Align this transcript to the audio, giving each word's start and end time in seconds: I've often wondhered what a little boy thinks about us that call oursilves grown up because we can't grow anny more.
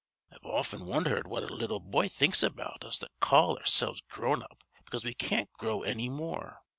I've 0.31 0.43
often 0.43 0.87
wondhered 0.87 1.27
what 1.27 1.43
a 1.43 1.53
little 1.53 1.79
boy 1.79 2.07
thinks 2.09 2.41
about 2.41 2.83
us 2.83 2.97
that 2.97 3.11
call 3.19 3.55
oursilves 3.59 4.01
grown 4.09 4.41
up 4.41 4.63
because 4.83 5.03
we 5.03 5.13
can't 5.13 5.53
grow 5.53 5.83
anny 5.83 6.09
more. 6.09 6.57